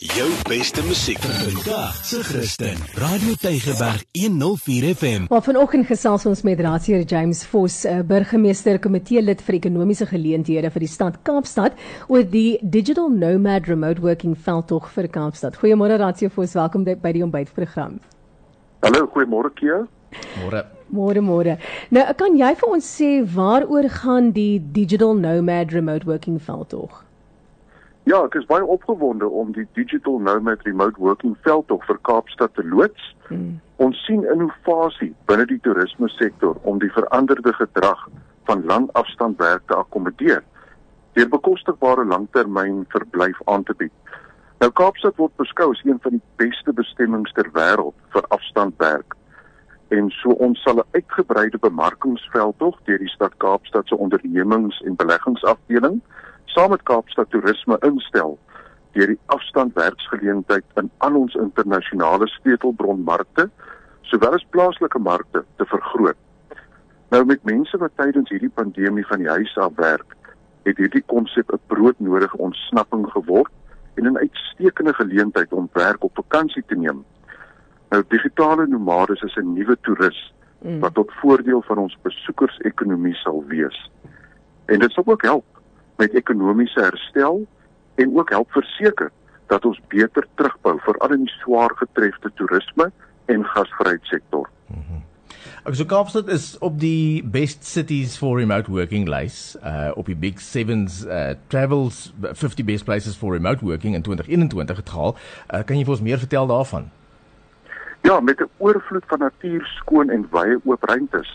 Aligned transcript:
Jou 0.00 0.28
beste 0.48 0.80
musiek 0.82 1.18
vandag 1.20 1.94
se 2.04 2.22
Christen. 2.24 2.76
Radio 2.94 3.34
Tygerberg 3.34 4.04
104 4.12 4.94
FM. 4.94 5.26
Maar 5.28 5.42
vanoggend 5.42 5.86
gesels 5.86 6.24
ons 6.26 6.42
met 6.42 6.60
Raadsheer 6.60 7.04
James 7.04 7.44
Vos, 7.46 7.84
uh, 7.84 7.98
burgemeester 8.00 8.78
komitee 8.80 9.22
lid 9.22 9.42
vir 9.44 9.58
ekonomiese 9.58 10.06
geleenthede 10.08 10.70
vir 10.72 10.80
die 10.86 10.88
stad 10.88 11.20
Kaapstad 11.28 11.76
oor 12.08 12.24
die 12.24 12.56
Digital 12.62 13.12
Nomad 13.12 13.68
Remote 13.68 14.00
Working 14.00 14.32
veldtog 14.32 14.88
vir 14.96 15.10
Kaapstad. 15.12 15.60
Goeiemôre 15.60 16.00
Raadsheer 16.00 16.32
Vos, 16.32 16.56
welkom 16.56 16.88
by 16.88 17.12
die 17.12 17.26
ontbytprogram. 17.28 18.00
Hallo, 18.80 19.04
goeiemôre 19.12 19.52
Kia. 19.60 19.84
Môre. 20.40 20.64
Môre 20.88 21.20
môre. 21.20 21.60
Nou, 21.92 22.08
kan 22.16 22.40
jy 22.40 22.54
vir 22.64 22.74
ons 22.80 22.92
sê 22.96 23.14
waaroor 23.36 23.92
gaan 24.00 24.32
die 24.32 24.56
Digital 24.56 25.12
Nomad 25.20 25.76
Remote 25.76 26.08
Working 26.08 26.40
veldtog? 26.40 27.04
Ja, 28.04 28.24
ek 28.24 28.34
is 28.34 28.46
baie 28.50 28.64
opgewonde 28.66 29.28
om 29.28 29.52
die 29.54 29.66
Digital 29.78 30.18
Nomad 30.18 30.62
Remote 30.66 30.98
Working 30.98 31.36
veldtog 31.46 31.84
vir 31.86 31.98
Kaapstad 32.02 32.54
te 32.54 32.64
loods. 32.66 33.14
Hmm. 33.28 33.60
Ons 33.82 34.00
sien 34.06 34.24
innovasie 34.26 35.12
binne 35.30 35.46
die 35.46 35.60
toerisme 35.62 36.08
sektor 36.16 36.58
om 36.66 36.80
die 36.82 36.90
veranderde 36.90 37.52
gedrag 37.54 38.08
van 38.50 38.64
langafstandwerk 38.66 39.62
te 39.70 39.78
akkommodeer 39.78 40.42
deur 41.12 41.28
bekostigbare 41.28 42.04
langtermyn 42.08 42.86
verblyf 42.88 43.38
aan 43.52 43.62
te 43.68 43.74
bied. 43.78 43.92
Nou 44.64 44.70
Kaapstad 44.72 45.18
word 45.20 45.34
beskou 45.36 45.70
as 45.70 45.82
een 45.84 45.98
van 46.02 46.16
die 46.16 46.24
beste 46.40 46.72
bestemmings 46.72 47.34
ter 47.36 47.50
wêreld 47.54 47.94
vir 48.14 48.26
afstandwerk. 48.34 49.14
En 49.92 50.08
so 50.22 50.34
ons 50.46 50.58
sal 50.62 50.80
'n 50.80 50.88
uitgebreide 50.96 51.58
bemarkingsveldtog 51.58 52.80
deur 52.84 52.98
die 52.98 53.14
stad 53.14 53.36
Kaapstad 53.36 53.86
se 53.88 53.96
ondernemings- 53.96 54.82
en 54.82 54.96
beleggingsafdeling 54.96 56.00
saam 56.44 56.70
met 56.70 56.82
Kaapstad 56.82 57.30
Toerisme 57.30 57.78
instel 57.80 58.38
deur 58.92 59.06
die 59.06 59.20
afstandwerksgeleentheid 59.26 60.64
in 60.80 60.90
al 60.98 61.14
ons 61.16 61.34
internasionale 61.34 62.28
sleutelbronmarkte 62.28 63.48
sowel 64.02 64.36
as 64.36 64.44
plaaslike 64.50 64.98
markte 64.98 65.44
te 65.56 65.64
vergroot. 65.64 66.18
Nou 67.12 67.24
met 67.28 67.44
mense 67.44 67.78
wat 67.78 67.96
tydens 68.00 68.30
hierdie 68.32 68.52
pandemie 68.52 69.06
van 69.06 69.20
die 69.20 69.28
huis 69.28 69.56
af 69.56 69.72
werk, 69.76 70.16
het 70.64 70.76
hierdie 70.76 71.04
konsep 71.06 71.52
'n 71.52 71.60
broodnodige 71.66 72.38
ontsnapping 72.38 73.06
geword 73.12 73.52
en 73.94 74.06
'n 74.06 74.18
uitstekende 74.18 74.94
geleentheid 74.94 75.52
om 75.52 75.68
werk 75.72 76.04
op 76.04 76.14
vakansie 76.14 76.64
te 76.66 76.74
neem. 76.74 77.04
Nou 77.90 78.04
digitale 78.08 78.66
nomades 78.66 79.20
is 79.20 79.36
'n 79.36 79.52
nuwe 79.52 79.76
toerist 79.80 80.32
mm. 80.62 80.80
wat 80.80 80.94
tot 80.94 81.12
voordeel 81.12 81.62
van 81.62 81.78
ons 81.78 81.98
besoekersekonomie 82.02 83.14
sal 83.14 83.44
wees. 83.46 83.90
En 84.64 84.78
dit 84.78 84.90
sal 84.90 85.04
ook 85.06 85.22
help 85.22 85.44
met 85.96 86.14
ekonomiese 86.14 86.80
herstel 86.80 87.46
en 87.94 88.16
ook 88.16 88.30
help 88.30 88.50
verseker 88.50 89.10
dat 89.46 89.64
ons 89.64 89.80
beter 89.88 90.26
terugbou 90.34 90.78
veral 90.80 91.12
in 91.12 91.24
die 91.26 91.36
swaar 91.42 91.74
getrefte 91.76 92.30
toerisme 92.34 92.90
en 93.26 93.44
gasvryheidssektor. 93.44 94.48
Ek 95.62 95.76
so 95.78 95.86
Kaapstad 95.86 96.26
is 96.34 96.56
op 96.58 96.80
die 96.82 97.22
best 97.22 97.62
cities 97.62 98.16
for 98.18 98.34
remote 98.40 98.66
working 98.66 99.04
lys 99.06 99.54
uh 99.62 99.92
op 99.94 100.08
die 100.10 100.16
Big 100.18 100.40
7s 100.42 101.04
uh 101.06 101.36
travels 101.54 102.08
50 102.18 102.66
best 102.66 102.84
places 102.88 103.14
for 103.14 103.36
remote 103.36 103.62
working 103.62 103.94
in 103.94 104.02
2021 104.02 104.76
het 104.76 104.90
gehaal. 104.90 105.14
Uh 105.14 105.60
kan 105.62 105.78
jy 105.78 105.84
vir 105.86 105.94
ons 105.94 106.02
meer 106.02 106.18
vertel 106.18 106.50
daarvan? 106.50 106.90
Ja, 108.02 108.18
met 108.20 108.42
'n 108.42 108.50
oorvloed 108.58 109.06
van 109.06 109.18
natuur, 109.18 109.62
skoon 109.78 110.10
en 110.10 110.26
wye 110.34 110.58
oop 110.64 110.82
ruimtes 110.82 111.30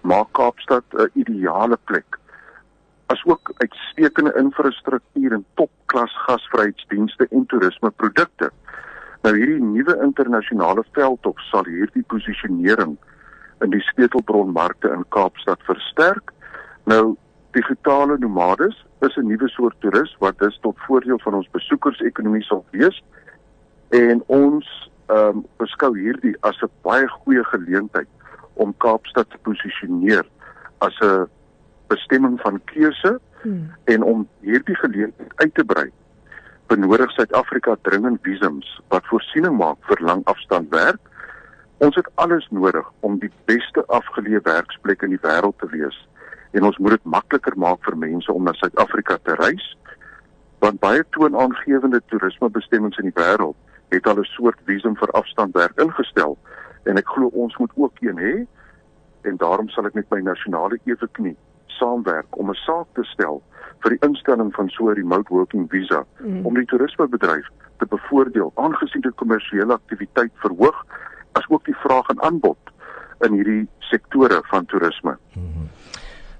maak 0.00 0.32
Kaapstad 0.32 0.84
'n 0.96 1.10
ideale 1.12 1.78
plek 1.84 2.18
asook 3.06 3.52
uitstekende 3.56 4.32
infrastruktuur 4.38 5.32
en 5.32 5.44
topklas 5.54 6.14
gasvryheidsdienste 6.26 7.26
en 7.30 7.46
toerismeprodukte. 7.46 8.50
Nou 9.22 9.34
hierdie 9.36 9.62
nuwe 9.62 9.94
internasionale 10.02 10.84
veldtog 10.92 11.40
sal 11.50 11.68
hierdie 11.70 12.04
posisionering 12.12 12.96
in 13.64 13.70
die 13.70 13.82
sleutelbronmarkte 13.92 14.90
in 14.92 15.06
Kaapstad 15.14 15.62
versterk. 15.68 16.32
Nou 16.90 17.16
digitale 17.56 18.18
nomades 18.18 18.84
is 19.00 19.16
'n 19.16 19.26
nuwe 19.26 19.48
soort 19.48 19.80
toerist 19.80 20.18
wat 20.18 20.38
dus 20.38 20.58
tot 20.60 20.76
voordeel 20.86 21.18
van 21.18 21.34
ons 21.34 21.48
besoekersekonomie 21.50 22.42
sal 22.42 22.64
wees 22.70 23.02
en 23.88 24.22
ons 24.26 24.90
ehm 25.06 25.28
um, 25.28 25.46
beskou 25.56 25.92
hierdie 25.98 26.36
as 26.40 26.60
'n 26.62 26.70
baie 26.82 27.08
goeie 27.08 27.44
geleentheid 27.44 28.08
om 28.54 28.74
Kaapstad 28.76 29.30
te 29.30 29.38
posisioneer 29.42 30.26
as 30.78 30.98
'n 31.00 31.28
bestemming 31.86 32.40
van 32.40 32.60
keuse 32.64 33.18
hmm. 33.42 33.70
en 33.84 34.02
om 34.02 34.28
hierdie 34.40 34.76
geleentheid 34.76 35.32
uit 35.36 35.54
te 35.54 35.64
brei 35.64 35.90
benodig 36.66 37.10
Suid-Afrika 37.14 37.76
dringend 37.82 38.18
visums 38.26 38.66
wat 38.88 39.06
voorsiening 39.06 39.54
maak 39.58 39.78
vir 39.86 40.00
langafstand 40.02 40.72
werk. 40.74 40.98
Ons 41.78 41.94
het 41.94 42.08
alles 42.14 42.46
nodig 42.50 42.86
om 43.06 43.18
die 43.22 43.30
beste 43.44 43.84
afgeleë 43.86 44.42
werksplek 44.42 45.04
in 45.06 45.14
die 45.14 45.22
wêreld 45.22 45.58
te 45.62 45.68
wees 45.70 45.98
en 46.56 46.64
ons 46.64 46.78
moet 46.78 46.96
dit 46.96 47.08
makliker 47.12 47.54
maak 47.60 47.82
vir 47.84 47.98
mense 48.00 48.32
om 48.32 48.46
na 48.46 48.54
Suid-Afrika 48.56 49.18
te 49.22 49.36
reis 49.40 49.66
want 50.64 50.80
baie 50.80 51.02
toonaangewende 51.14 52.00
toerismebestemmings 52.10 52.98
in 53.02 53.10
die 53.10 53.18
wêreld 53.18 53.56
het 53.94 54.06
al 54.06 54.18
'n 54.22 54.30
soort 54.32 54.58
visum 54.64 54.96
vir 54.96 55.10
afstandwerk 55.20 55.76
ingestel 55.84 56.38
en 56.84 56.96
ek 56.96 57.08
glo 57.14 57.26
ons 57.44 57.56
moet 57.56 57.72
ook 57.74 58.00
een 58.00 58.18
hê 58.18 58.34
en 59.28 59.36
daarom 59.36 59.68
sal 59.68 59.86
ek 59.86 59.94
met 59.94 60.10
my 60.10 60.20
nasionale 60.20 60.78
eweknie 60.84 61.36
saamwerk 61.78 62.38
om 62.38 62.50
'n 62.50 62.62
saak 62.66 62.86
te 62.94 63.04
stel 63.04 63.42
vir 63.84 63.96
die 63.96 64.08
instelling 64.08 64.54
van 64.54 64.68
so 64.68 64.90
'n 64.90 64.94
remote 64.94 65.32
working 65.32 65.68
visa 65.70 66.04
mm. 66.18 66.46
om 66.46 66.54
die 66.54 66.64
toerismebedryf 66.64 67.46
te 67.78 67.86
bevoordeel 67.86 68.52
aangesien 68.54 69.00
dit 69.00 69.14
kommersiële 69.14 69.72
aktiwiteit 69.72 70.32
verhoog 70.34 70.84
asook 71.32 71.64
die 71.64 71.76
vraag 71.84 72.08
en 72.08 72.22
aanbod 72.22 72.58
in 73.20 73.32
hierdie 73.32 73.68
sektore 73.78 74.40
van 74.50 74.66
toerisme. 74.66 75.16
Mm 75.32 75.52
-hmm. 75.52 75.68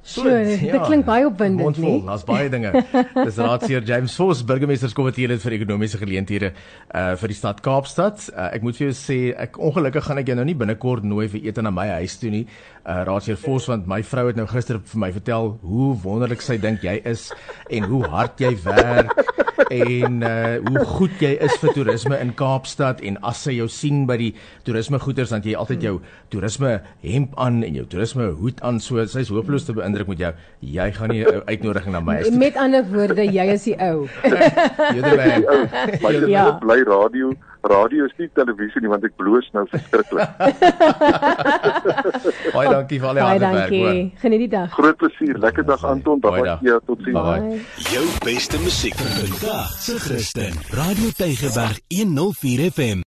So, 0.06 0.22
dit 0.22 0.62
ja, 0.62 0.78
klink 0.86 1.02
baie 1.06 1.26
opwindend, 1.26 1.80
nie? 1.82 1.96
Daar's 2.06 2.22
baie 2.26 2.46
dinge. 2.50 2.70
Dis 3.26 3.40
Raadsheer 3.42 3.82
James 3.82 4.14
Vos, 4.14 4.44
burgemeesterskomitee 4.46 5.26
lid 5.32 5.42
vir 5.42 5.56
ekonomiese 5.58 5.98
geleenthede 5.98 6.52
uh 6.94 7.16
vir 7.18 7.32
die 7.32 7.38
stad 7.38 7.58
Kaapstad. 7.66 8.28
Uh, 8.30 8.46
ek 8.54 8.62
moet 8.62 8.78
vir 8.78 8.86
jou 8.86 8.94
sê, 8.94 9.18
ek 9.34 9.58
ongelukkig 9.58 10.06
gaan 10.06 10.22
ek 10.22 10.30
jou 10.30 10.38
nou 10.38 10.46
nie 10.46 10.54
binnekort 10.58 11.02
nooi 11.02 11.26
vir 11.32 11.48
ete 11.50 11.64
na 11.66 11.74
my 11.74 11.88
huis 11.98 12.14
toe 12.22 12.30
nie. 12.30 12.44
Uh 12.86 13.02
Raadsheer 13.08 13.40
Vos 13.42 13.66
want 13.72 13.90
my 13.90 13.98
vrou 14.06 14.28
het 14.28 14.38
nou 14.38 14.46
gister 14.50 14.78
vir 14.78 15.02
my 15.02 15.10
vertel 15.16 15.56
hoe 15.66 15.90
wonderlik 16.06 16.44
sy 16.44 16.60
dink 16.62 16.86
jy 16.86 17.00
is 17.02 17.32
en 17.66 17.90
hoe 17.90 18.04
hard 18.12 18.38
jy 18.46 18.54
werk 18.62 19.34
en 19.70 20.22
uh 20.22 20.56
hoe 20.66 20.84
goed 20.84 21.22
jy 21.22 21.32
is 21.42 21.56
vir 21.60 21.72
toerisme 21.74 22.18
in 22.20 22.32
Kaapstad 22.36 23.00
en 23.06 23.18
as 23.26 23.42
sy 23.46 23.56
jou 23.56 23.66
sien 23.72 24.04
by 24.08 24.16
die 24.20 24.30
toerisme 24.66 25.00
goeders 25.02 25.32
dan 25.34 25.42
jy 25.44 25.56
altyd 25.58 25.82
jou 25.82 25.94
toerisme 26.30 26.76
hemp 27.02 27.34
aan 27.40 27.62
en 27.66 27.78
jou 27.80 27.86
toerisme 27.90 28.28
hoed 28.38 28.62
aan 28.66 28.80
so 28.82 29.02
sy's 29.10 29.32
hopeloos 29.32 29.66
te 29.66 29.74
beïndruk 29.76 29.95
met 30.04 30.18
jou. 30.18 30.32
Jy 30.60 30.92
gaan 30.92 31.08
nie 31.08 31.24
'n 31.24 31.42
uitnodiging 31.46 31.92
na 31.92 32.00
my 32.00 32.20
is 32.20 32.30
met 32.30 32.56
ander 32.56 32.84
woorde 32.92 33.24
jy 33.24 33.46
is 33.54 33.64
die 33.64 33.76
ou. 33.80 34.08
Jy 34.96 36.30
ja 36.36 36.58
bly 36.60 36.82
radio. 36.82 37.32
Radio 37.66 38.04
is 38.04 38.12
nie 38.18 38.28
televisie 38.34 38.80
nie 38.80 38.88
want 38.88 39.04
ek 39.04 39.16
bloos 39.18 39.48
nou 39.52 39.66
verskriklik. 39.66 40.28
Baie 42.54 42.68
dankie 42.70 43.00
vir 43.02 43.08
al 43.08 43.14
die 43.18 43.24
harde 43.26 43.50
werk 43.56 43.74
hoor. 43.74 43.98
Geniet 44.22 44.40
die 44.44 44.52
dag. 44.52 44.70
Groot 44.76 44.96
plesier. 44.96 45.38
Lekker 45.42 45.66
dag 45.66 45.84
Anton. 45.84 46.20
Baie 46.20 46.56
tot 46.86 47.02
sien 47.02 47.18
jou 47.90 48.06
beste 48.22 48.58
musiek 48.62 48.94
vir 48.94 49.10
vandag. 49.18 49.74
Se 49.82 49.98
Christen 49.98 50.54
Radio 50.70 51.10
Tygerberg 51.18 51.82
104 51.90 52.70
FM 52.70 53.02